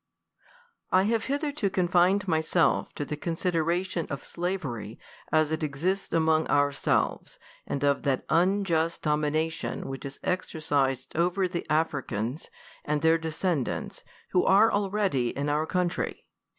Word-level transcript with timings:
I 0.91 1.03
HAVE 1.03 1.25
hitherto 1.25 1.69
confined 1.69 2.27
myself 2.27 2.91
to 2.95 3.05
the 3.05 3.15
considera 3.15 3.85
tion 3.85 4.07
of 4.09 4.25
slavery 4.25 4.99
as 5.31 5.51
it 5.51 5.61
exists 5.61 6.11
among 6.11 6.47
ourselves, 6.47 7.37
and 7.67 7.83
of 7.83 8.01
that 8.01 8.25
unjust 8.27 9.03
domination 9.03 9.87
which 9.87 10.03
is 10.03 10.19
exercised 10.23 11.15
over 11.15 11.47
the 11.47 11.67
Af 11.69 11.91
ricans 11.93 12.49
and 12.83 13.03
their 13.03 13.19
descendants, 13.19 14.01
who 14.31 14.43
are 14.43 14.71
already 14.73 15.37
in 15.37 15.49
our 15.49 15.67
country. 15.67 16.25